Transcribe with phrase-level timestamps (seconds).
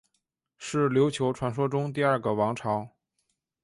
[0.57, 2.89] 是琉球传说中第二个王朝。